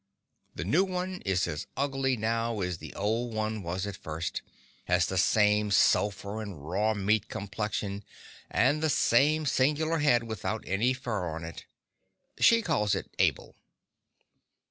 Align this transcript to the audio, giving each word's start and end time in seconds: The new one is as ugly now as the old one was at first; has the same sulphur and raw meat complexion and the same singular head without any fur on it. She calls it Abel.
The 0.55 0.63
new 0.65 0.83
one 0.83 1.21
is 1.27 1.47
as 1.47 1.67
ugly 1.77 2.17
now 2.17 2.61
as 2.61 2.79
the 2.79 2.91
old 2.95 3.35
one 3.35 3.61
was 3.61 3.85
at 3.85 3.95
first; 3.95 4.41
has 4.85 5.05
the 5.05 5.15
same 5.15 5.69
sulphur 5.69 6.41
and 6.41 6.67
raw 6.67 6.95
meat 6.95 7.29
complexion 7.29 8.03
and 8.49 8.81
the 8.81 8.89
same 8.89 9.45
singular 9.45 9.99
head 9.99 10.23
without 10.23 10.63
any 10.65 10.93
fur 10.93 11.29
on 11.29 11.43
it. 11.43 11.65
She 12.39 12.63
calls 12.63 12.95
it 12.95 13.13
Abel. 13.19 13.55